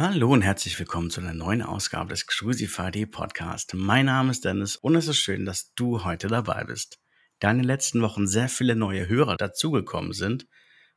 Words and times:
Hallo 0.00 0.32
und 0.32 0.42
herzlich 0.42 0.78
willkommen 0.78 1.10
zu 1.10 1.20
einer 1.20 1.34
neuen 1.34 1.60
Ausgabe 1.60 2.10
des 2.10 2.28
Crucify 2.28 3.04
Podcast. 3.06 3.74
Mein 3.74 4.06
Name 4.06 4.30
ist 4.30 4.44
Dennis 4.44 4.76
und 4.76 4.94
es 4.94 5.08
ist 5.08 5.18
schön, 5.18 5.44
dass 5.44 5.74
du 5.74 6.04
heute 6.04 6.28
dabei 6.28 6.62
bist. 6.62 7.00
Da 7.40 7.50
in 7.50 7.56
den 7.56 7.66
letzten 7.66 8.00
Wochen 8.00 8.28
sehr 8.28 8.48
viele 8.48 8.76
neue 8.76 9.08
Hörer 9.08 9.36
dazugekommen 9.36 10.12
sind, 10.12 10.46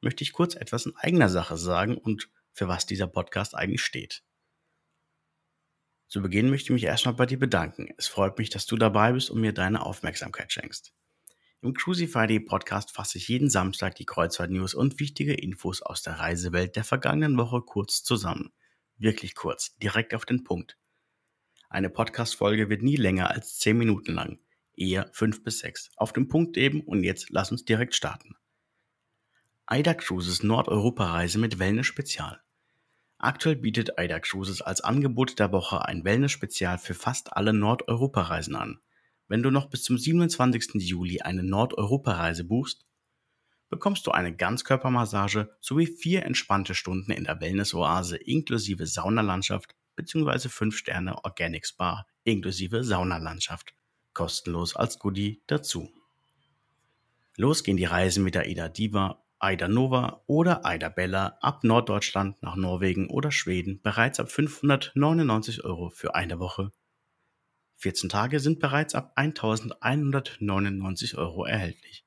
möchte 0.02 0.24
ich 0.24 0.34
kurz 0.34 0.54
etwas 0.54 0.86
in 0.86 0.96
eigener 0.98 1.30
Sache 1.30 1.58
sagen 1.58 1.98
und 1.98 2.30
für 2.54 2.68
was 2.68 2.86
dieser 2.86 3.08
Podcast 3.08 3.56
eigentlich 3.56 3.82
steht. 3.82 4.22
Zu 6.08 6.22
Beginn 6.22 6.52
möchte 6.52 6.66
ich 6.66 6.74
mich 6.74 6.84
erstmal 6.84 7.16
bei 7.16 7.26
dir 7.26 7.40
bedanken. 7.40 7.90
Es 7.98 8.08
freut 8.08 8.38
mich, 8.38 8.52
dass 8.52 8.68
du 8.68 8.78
dabei 8.78 9.14
bist 9.14 9.32
und 9.32 9.42
mir 9.42 9.52
deine 9.52 9.84
Aufmerksamkeit 9.84 10.54
schenkst. 10.54 10.94
Im 11.64 11.74
Crucify 11.74 12.40
Podcast 12.40 12.92
fasse 12.92 13.18
ich 13.18 13.30
jeden 13.30 13.50
Samstag 13.50 13.96
die 13.96 14.06
Kreuzfahrt-News 14.06 14.76
und 14.76 15.00
wichtige 15.00 15.34
Infos 15.34 15.82
aus 15.82 16.04
der 16.04 16.20
Reisewelt 16.20 16.76
der 16.76 16.84
vergangenen 16.84 17.36
Woche 17.40 17.62
kurz 17.62 18.04
zusammen. 18.04 18.54
Wirklich 19.02 19.34
kurz, 19.34 19.76
direkt 19.78 20.14
auf 20.14 20.26
den 20.26 20.44
Punkt. 20.44 20.78
Eine 21.72 21.90
Podcast-Folge 21.90 22.70
wird 22.70 22.84
nie 22.84 22.98
länger 22.98 23.32
als 23.32 23.58
10 23.58 23.76
Minuten 23.76 24.14
lang, 24.14 24.40
eher 24.76 25.10
5 25.12 25.44
bis 25.44 25.58
6. 25.58 25.90
Auf 25.96 26.14
den 26.14 26.28
Punkt 26.28 26.56
eben 26.56 26.82
und 26.82 27.04
jetzt 27.04 27.32
lass 27.32 27.52
uns 27.52 27.66
direkt 27.66 27.96
starten. 27.96 28.36
AIDA 29.66 29.96
Cruises 29.96 30.44
Nordeuropa-Reise 30.44 31.40
mit 31.40 31.58
Wellness-Spezial. 31.58 32.44
Aktuell 33.18 33.56
bietet 33.56 33.98
AIDA 33.98 34.20
Cruises 34.20 34.62
als 34.62 34.82
Angebot 34.82 35.40
der 35.40 35.52
Woche 35.52 35.84
ein 35.84 36.06
Wellness-Spezial 36.06 36.78
für 36.78 36.94
fast 36.94 37.36
alle 37.36 37.54
Nordeuropa-Reisen 37.54 38.56
an. 38.56 38.82
Wenn 39.28 39.42
du 39.42 39.50
noch 39.50 39.66
bis 39.66 39.82
zum 39.82 39.98
27. 39.98 40.76
Juli 40.76 41.22
eine 41.22 41.42
Nordeuropa-Reise 41.42 42.44
buchst, 42.44 42.86
bekommst 43.72 44.06
du 44.06 44.12
eine 44.12 44.36
Ganzkörpermassage 44.36 45.56
sowie 45.62 45.88
vier 45.88 46.26
entspannte 46.26 46.76
Stunden 46.76 47.12
in 47.12 47.24
der 47.24 47.40
Wellness-Oase 47.40 48.18
inklusive 48.18 48.86
Saunalandschaft 48.86 49.74
bzw. 49.96 50.50
5 50.50 50.78
Sterne 50.78 51.24
Organic 51.24 51.66
Spa 51.66 52.06
inklusive 52.24 52.84
Saunalandschaft 52.84 53.74
kostenlos 54.14 54.76
als 54.76 55.00
Goodie 55.00 55.42
dazu. 55.48 55.90
Los 57.38 57.64
gehen 57.64 57.78
die 57.78 57.86
Reisen 57.86 58.26
mit 58.26 58.36
der 58.36 58.44
Aida 58.44 58.68
Diva, 58.68 59.24
Aida 59.40 59.70
Nova 59.70 60.22
oder 60.28 60.66
Aida 60.66 60.90
Bella 60.90 61.38
ab 61.40 61.64
Norddeutschland 61.64 62.44
nach 62.44 62.58
Norwegen 62.58 63.10
oder 63.10 63.32
Schweden 63.32 63.82
bereits 63.82 64.20
ab 64.20 64.30
599 64.30 65.64
Euro 65.64 65.90
für 65.90 66.14
eine 66.14 66.40
Woche. 66.40 66.72
14 67.78 68.10
Tage 68.10 68.42
sind 68.42 68.60
bereits 68.60 68.96
ab 68.96 69.14
1199 69.16 71.18
Euro 71.18 71.46
erhältlich. 71.46 72.06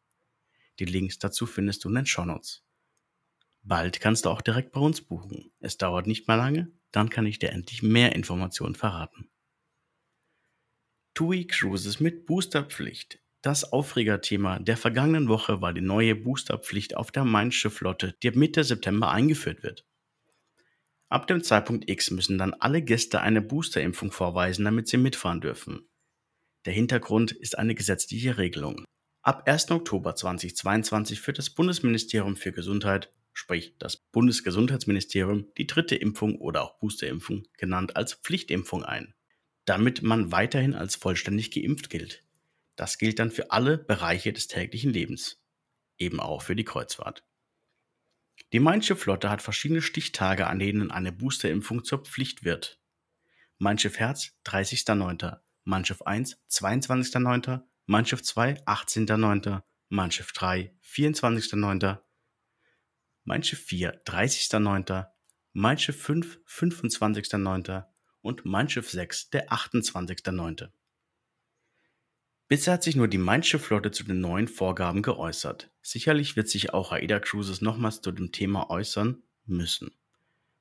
Die 0.78 0.84
Links 0.84 1.18
dazu 1.18 1.46
findest 1.46 1.84
du 1.84 1.88
in 1.88 1.94
den 1.94 2.06
Shownotes. 2.06 2.64
Bald 3.62 4.00
kannst 4.00 4.24
du 4.24 4.30
auch 4.30 4.42
direkt 4.42 4.72
bei 4.72 4.80
uns 4.80 5.00
buchen. 5.00 5.52
Es 5.60 5.78
dauert 5.78 6.06
nicht 6.06 6.28
mal 6.28 6.34
lange, 6.34 6.70
dann 6.90 7.08
kann 7.08 7.26
ich 7.26 7.38
dir 7.38 7.50
endlich 7.50 7.82
mehr 7.82 8.14
Informationen 8.14 8.74
verraten. 8.74 9.30
TUI 11.14 11.46
Cruises 11.46 12.00
mit 12.00 12.26
Boosterpflicht. 12.26 13.20
Das 13.40 13.72
Aufregerthema 13.72 14.58
der 14.58 14.76
vergangenen 14.76 15.28
Woche 15.28 15.60
war 15.60 15.72
die 15.72 15.80
neue 15.80 16.14
Boosterpflicht 16.14 16.96
auf 16.96 17.12
der 17.12 17.24
Main 17.24 17.52
Flotte, 17.52 18.16
die 18.22 18.30
Mitte 18.32 18.64
September 18.64 19.10
eingeführt 19.10 19.62
wird. 19.62 19.86
Ab 21.08 21.26
dem 21.26 21.42
Zeitpunkt 21.44 21.88
X 21.88 22.10
müssen 22.10 22.38
dann 22.38 22.54
alle 22.54 22.82
Gäste 22.82 23.20
eine 23.20 23.40
Boosterimpfung 23.40 24.10
vorweisen, 24.10 24.64
damit 24.64 24.88
sie 24.88 24.96
mitfahren 24.96 25.40
dürfen. 25.40 25.88
Der 26.64 26.72
Hintergrund 26.72 27.32
ist 27.32 27.58
eine 27.58 27.74
gesetzliche 27.74 28.38
Regelung. 28.38 28.84
Ab 29.24 29.48
1. 29.48 29.70
Oktober 29.70 30.14
2022 30.14 31.18
führt 31.18 31.38
das 31.38 31.48
Bundesministerium 31.48 32.36
für 32.36 32.52
Gesundheit, 32.52 33.10
sprich 33.32 33.74
das 33.78 33.96
Bundesgesundheitsministerium, 33.96 35.46
die 35.56 35.66
dritte 35.66 35.96
Impfung 35.96 36.36
oder 36.36 36.62
auch 36.62 36.78
Boosterimpfung 36.78 37.44
genannt 37.56 37.96
als 37.96 38.12
Pflichtimpfung 38.12 38.84
ein, 38.84 39.14
damit 39.64 40.02
man 40.02 40.30
weiterhin 40.30 40.74
als 40.74 40.96
vollständig 40.96 41.52
geimpft 41.52 41.88
gilt. 41.88 42.22
Das 42.76 42.98
gilt 42.98 43.18
dann 43.18 43.30
für 43.30 43.50
alle 43.50 43.78
Bereiche 43.78 44.30
des 44.30 44.46
täglichen 44.46 44.92
Lebens, 44.92 45.42
eben 45.96 46.20
auch 46.20 46.42
für 46.42 46.54
die 46.54 46.64
Kreuzfahrt. 46.64 47.24
Die 48.52 48.60
Mein 48.60 48.82
Schiff 48.82 49.00
Flotte 49.00 49.30
hat 49.30 49.40
verschiedene 49.40 49.80
Stichtage, 49.80 50.48
an 50.48 50.58
denen 50.58 50.90
eine 50.90 51.12
Boosterimpfung 51.12 51.82
zur 51.82 52.04
Pflicht 52.04 52.44
wird. 52.44 52.78
Mein 53.56 53.78
Schiff 53.78 53.98
Herz 53.98 54.34
30.09., 54.44 55.38
Mein 55.64 55.86
Schiff 55.86 56.02
1 56.02 56.36
22.09., 56.50 57.62
Mannschaft 57.86 58.24
2 58.24 58.64
18.09., 58.64 59.62
Mannschaft 59.88 60.40
3 60.40 60.74
24.09., 60.82 61.98
Mannschaft 63.24 63.62
4 63.62 64.04
30.09., 64.04 65.06
Mannschaft 65.52 65.98
5 65.98 66.40
25.09. 66.46 67.84
und 68.22 68.44
Mannschaft 68.44 68.90
6 68.90 69.30
der 69.30 69.50
28.09. 69.50 70.70
Bisher 72.48 72.74
hat 72.74 72.82
sich 72.82 72.96
nur 72.96 73.08
die 73.08 73.18
Mindshift-Flotte 73.18 73.90
zu 73.90 74.04
den 74.04 74.20
neuen 74.20 74.48
Vorgaben 74.48 75.02
geäußert. 75.02 75.70
Sicherlich 75.80 76.36
wird 76.36 76.48
sich 76.48 76.74
auch 76.74 76.92
AIDA 76.92 77.18
Cruises 77.18 77.62
nochmals 77.62 78.02
zu 78.02 78.12
dem 78.12 78.32
Thema 78.32 78.68
äußern 78.68 79.22
müssen. 79.46 79.94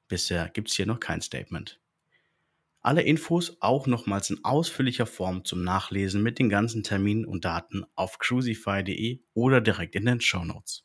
Bisher 0.07 0.49
gibt 0.49 0.69
es 0.69 0.75
hier 0.75 0.85
noch 0.85 0.99
kein 0.99 1.21
Statement. 1.21 1.82
Alle 2.85 3.01
Infos 3.01 3.55
auch 3.61 3.87
nochmals 3.87 4.29
in 4.29 4.43
ausführlicher 4.43 5.05
Form 5.05 5.45
zum 5.45 5.63
Nachlesen 5.63 6.21
mit 6.21 6.37
den 6.37 6.49
ganzen 6.49 6.83
Terminen 6.83 7.23
und 7.23 7.45
Daten 7.45 7.85
auf 7.95 8.19
crucify.de 8.19 9.21
oder 9.33 9.61
direkt 9.61 9.95
in 9.95 10.05
den 10.05 10.19
Show 10.19 10.43
Notes. 10.43 10.83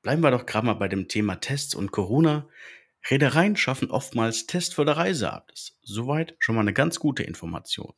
Bleiben 0.00 0.22
wir 0.22 0.30
doch 0.30 0.46
gerade 0.46 0.64
mal 0.64 0.74
bei 0.74 0.88
dem 0.88 1.08
Thema 1.08 1.36
Tests 1.36 1.74
und 1.74 1.92
Corona. 1.92 2.48
Reedereien 3.10 3.54
schaffen 3.54 3.90
oftmals 3.90 4.46
Test 4.46 4.74
vor 4.74 4.86
der 4.86 4.96
Reise 4.96 5.30
ab. 5.30 5.50
Soweit 5.82 6.36
schon 6.38 6.54
mal 6.54 6.62
eine 6.62 6.72
ganz 6.72 6.98
gute 6.98 7.22
Information. 7.22 7.92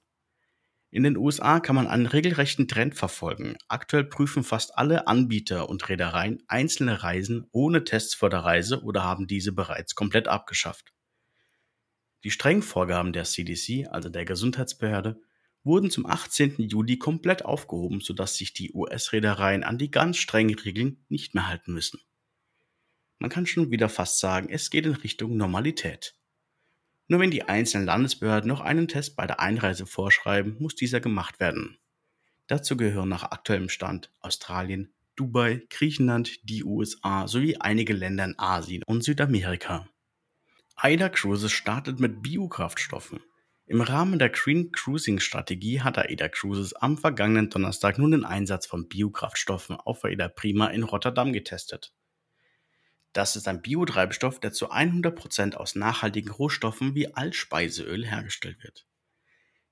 In 0.90 1.04
den 1.04 1.16
USA 1.16 1.60
kann 1.60 1.76
man 1.76 1.86
einen 1.86 2.06
regelrechten 2.06 2.66
Trend 2.66 2.96
verfolgen. 2.96 3.56
Aktuell 3.68 4.04
prüfen 4.04 4.42
fast 4.42 4.76
alle 4.76 5.06
Anbieter 5.06 5.68
und 5.68 5.88
Reedereien 5.88 6.42
einzelne 6.48 7.04
Reisen 7.04 7.46
ohne 7.52 7.84
Tests 7.84 8.14
vor 8.14 8.30
der 8.30 8.40
Reise 8.40 8.82
oder 8.82 9.04
haben 9.04 9.28
diese 9.28 9.52
bereits 9.52 9.94
komplett 9.94 10.26
abgeschafft. 10.26 10.95
Die 12.26 12.32
strengen 12.32 12.62
Vorgaben 12.62 13.12
der 13.12 13.22
CDC, 13.22 13.86
also 13.88 14.08
der 14.08 14.24
Gesundheitsbehörde, 14.24 15.22
wurden 15.62 15.92
zum 15.92 16.06
18. 16.06 16.56
Juli 16.58 16.98
komplett 16.98 17.44
aufgehoben, 17.44 18.00
sodass 18.00 18.34
sich 18.34 18.52
die 18.52 18.72
US-Reedereien 18.72 19.62
an 19.62 19.78
die 19.78 19.92
ganz 19.92 20.16
strengen 20.16 20.56
Regeln 20.58 21.04
nicht 21.08 21.36
mehr 21.36 21.46
halten 21.46 21.72
müssen. 21.72 22.00
Man 23.20 23.30
kann 23.30 23.46
schon 23.46 23.70
wieder 23.70 23.88
fast 23.88 24.18
sagen, 24.18 24.48
es 24.50 24.70
geht 24.70 24.86
in 24.86 24.94
Richtung 24.94 25.36
Normalität. 25.36 26.16
Nur 27.06 27.20
wenn 27.20 27.30
die 27.30 27.44
einzelnen 27.44 27.86
Landesbehörden 27.86 28.48
noch 28.48 28.60
einen 28.60 28.88
Test 28.88 29.14
bei 29.14 29.28
der 29.28 29.38
Einreise 29.38 29.86
vorschreiben, 29.86 30.56
muss 30.58 30.74
dieser 30.74 30.98
gemacht 30.98 31.38
werden. 31.38 31.78
Dazu 32.48 32.76
gehören 32.76 33.08
nach 33.08 33.22
aktuellem 33.22 33.68
Stand 33.68 34.12
Australien, 34.18 34.92
Dubai, 35.14 35.64
Griechenland, 35.70 36.40
die 36.50 36.64
USA 36.64 37.28
sowie 37.28 37.58
einige 37.58 37.92
Länder 37.92 38.24
in 38.24 38.36
Asien 38.36 38.82
und 38.84 39.04
Südamerika. 39.04 39.88
AIDA 40.78 41.08
Cruises 41.08 41.52
startet 41.52 42.00
mit 42.00 42.20
Biokraftstoffen. 42.20 43.20
Im 43.64 43.80
Rahmen 43.80 44.18
der 44.18 44.28
Green 44.28 44.72
Cruising 44.72 45.20
Strategie 45.20 45.80
hat 45.80 45.96
AIDA 45.96 46.28
Cruises 46.28 46.74
am 46.74 46.98
vergangenen 46.98 47.48
Donnerstag 47.48 47.96
nun 47.96 48.10
den 48.10 48.26
Einsatz 48.26 48.66
von 48.66 48.86
Biokraftstoffen 48.86 49.76
auf 49.76 50.04
AIDA 50.04 50.28
Prima 50.28 50.66
in 50.66 50.82
Rotterdam 50.82 51.32
getestet. 51.32 51.94
Das 53.14 53.36
ist 53.36 53.48
ein 53.48 53.62
Biotreibstoff, 53.62 54.38
der 54.38 54.52
zu 54.52 54.70
100% 54.70 55.54
aus 55.54 55.76
nachhaltigen 55.76 56.30
Rohstoffen 56.30 56.94
wie 56.94 57.14
Altspeiseöl 57.14 58.06
hergestellt 58.06 58.62
wird. 58.62 58.86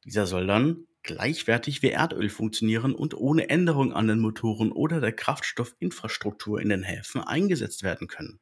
Dieser 0.07 0.27
soll 0.27 0.47
dann 0.47 0.87
gleichwertig 1.03 1.83
wie 1.83 1.91
Erdöl 1.91 2.31
funktionieren 2.31 2.95
und 2.95 3.13
ohne 3.13 3.51
Änderung 3.51 3.93
an 3.93 4.09
den 4.09 4.21
Motoren 4.21 4.73
oder 4.73 5.03
der 5.03 5.13
Kraftstoffinfrastruktur 5.13 6.63
in 6.63 6.71
den 6.71 6.83
Häfen 6.83 7.21
eingesetzt 7.21 7.83
werden 7.83 8.09
können. 8.09 8.41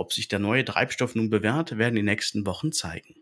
Ob 0.00 0.14
sich 0.14 0.28
der 0.28 0.38
neue 0.38 0.64
Treibstoff 0.64 1.14
nun 1.14 1.28
bewährt, 1.28 1.76
werden 1.76 1.94
die 1.94 2.02
nächsten 2.02 2.46
Wochen 2.46 2.72
zeigen. 2.72 3.16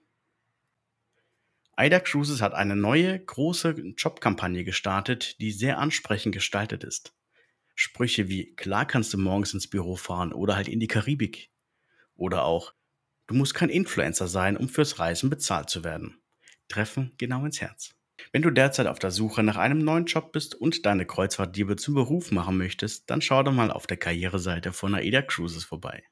AIDA 1.73 1.99
Cruises 1.99 2.41
hat 2.41 2.55
eine 2.55 2.77
neue, 2.77 3.19
große 3.19 3.71
Jobkampagne 3.97 4.63
gestartet, 4.63 5.41
die 5.41 5.51
sehr 5.51 5.79
ansprechend 5.79 6.37
gestaltet 6.37 6.85
ist. 6.85 7.17
Sprüche 7.75 8.29
wie 8.29 8.55
klar 8.55 8.87
kannst 8.87 9.13
du 9.13 9.19
morgens 9.19 9.55
ins 9.55 9.69
Büro 9.69 9.97
fahren 9.97 10.33
oder 10.33 10.55
halt 10.55 10.69
in 10.69 10.79
die 10.79 10.87
Karibik. 10.87 11.51
Oder 12.15 12.45
auch 12.45 12.75
du 13.27 13.35
musst 13.35 13.55
kein 13.55 13.71
Influencer 13.71 14.29
sein, 14.29 14.57
um 14.57 14.69
fürs 14.69 15.01
Reisen 15.01 15.31
bezahlt 15.31 15.71
zu 15.71 15.83
werden. 15.83 16.23
Treffen 16.69 17.13
genau 17.19 17.45
ins 17.45 17.61
Herz. 17.61 17.97
Wenn 18.31 18.43
du 18.43 18.53
derzeit 18.53 18.87
auf 18.87 19.01
der 19.01 19.11
Suche 19.11 19.43
nach 19.43 19.57
einem 19.57 19.81
neuen 19.81 20.07
Job 20.07 20.31
bist 20.31 20.55
und 20.55 20.87
deine 20.87 21.07
Kreuzfahrtliebe 21.07 21.75
zum 21.75 21.95
Beruf 21.95 22.31
machen 22.31 22.57
möchtest, 22.57 23.11
dann 23.11 23.21
schau 23.21 23.43
doch 23.43 23.51
mal 23.51 23.73
auf 23.73 23.89
der 23.89 23.97
Karriereseite 23.97 24.73
von 24.73 24.95
AIDA 24.95 25.23
Cruises 25.23 25.65
vorbei. 25.65 26.05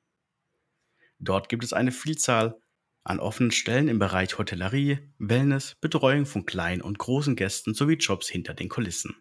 Dort 1.18 1.48
gibt 1.48 1.64
es 1.64 1.72
eine 1.72 1.92
Vielzahl 1.92 2.60
an 3.04 3.20
offenen 3.20 3.52
Stellen 3.52 3.88
im 3.88 3.98
Bereich 3.98 4.36
Hotellerie, 4.36 4.98
Wellness, 5.18 5.76
Betreuung 5.80 6.26
von 6.26 6.44
kleinen 6.44 6.82
und 6.82 6.98
großen 6.98 7.36
Gästen 7.36 7.72
sowie 7.72 7.94
Jobs 7.94 8.28
hinter 8.28 8.52
den 8.52 8.68
Kulissen. 8.68 9.16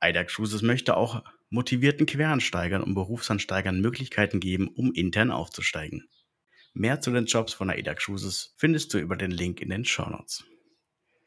AIDA 0.00 0.24
Cruises 0.24 0.62
möchte 0.62 0.96
auch 0.96 1.22
motivierten 1.50 2.04
Queransteigern 2.04 2.82
und 2.82 2.94
Berufsansteigern 2.94 3.80
Möglichkeiten 3.80 4.40
geben, 4.40 4.68
um 4.68 4.92
intern 4.92 5.30
aufzusteigen. 5.30 6.08
Mehr 6.74 7.00
zu 7.00 7.12
den 7.12 7.26
Jobs 7.26 7.54
von 7.54 7.70
AIDA 7.70 7.94
Cruises 7.94 8.54
findest 8.56 8.92
du 8.92 8.98
über 8.98 9.16
den 9.16 9.30
Link 9.30 9.60
in 9.60 9.70
den 9.70 9.84
Show 9.84 10.08
Notes. 10.10 10.44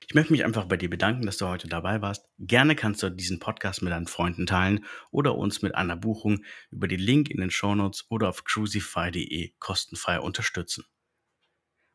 Ich 0.05 0.13
möchte 0.13 0.31
mich 0.31 0.45
einfach 0.45 0.65
bei 0.65 0.77
dir 0.77 0.89
bedanken, 0.89 1.25
dass 1.25 1.37
du 1.37 1.47
heute 1.47 1.67
dabei 1.67 2.01
warst. 2.01 2.29
Gerne 2.39 2.75
kannst 2.75 3.03
du 3.03 3.09
diesen 3.09 3.39
Podcast 3.39 3.81
mit 3.81 3.91
deinen 3.91 4.07
Freunden 4.07 4.45
teilen 4.45 4.85
oder 5.11 5.35
uns 5.35 5.61
mit 5.61 5.75
einer 5.75 5.97
Buchung 5.97 6.43
über 6.71 6.87
den 6.87 6.99
Link 6.99 7.29
in 7.29 7.41
den 7.41 7.51
Show 7.51 7.75
Notes 7.75 8.05
oder 8.09 8.29
auf 8.29 8.43
cruisify.de 8.43 9.53
kostenfrei 9.59 10.19
unterstützen. 10.19 10.85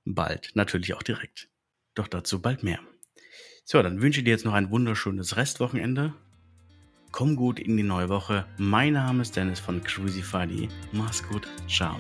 Bald 0.05 0.51
natürlich 0.55 0.95
auch 0.95 1.03
direkt. 1.03 1.49
Doch 1.95 2.09
dazu 2.09 2.43
bald 2.43 2.63
mehr. 2.63 2.81
So, 3.65 3.83
dann 3.83 4.03
wünsche 4.03 4.21
ich 4.21 4.25
dir 4.25 4.31
jetzt 4.31 4.45
noch 4.45 4.55
ein 4.55 4.71
wunderschönes 4.71 5.37
Restwochenende. 5.37 6.15
Komm 7.13 7.37
gut 7.37 7.61
in 7.61 7.77
die 7.77 7.83
neue 7.83 8.09
Woche. 8.09 8.47
Mein 8.57 8.95
Name 8.95 9.23
ist 9.23 9.37
Dennis 9.37 9.61
von 9.61 9.83
cruisify.de. 9.83 10.69
Mach's 10.93 11.23
gut. 11.23 11.47
Ciao. 11.69 11.97